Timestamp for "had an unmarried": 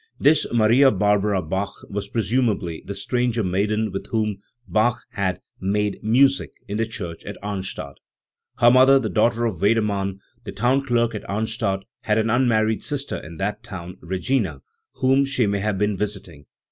12.01-12.81